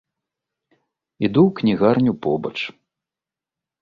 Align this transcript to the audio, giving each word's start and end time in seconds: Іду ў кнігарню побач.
Іду 1.27 1.41
ў 1.47 1.55
кнігарню 1.61 2.11
побач. 2.27 2.57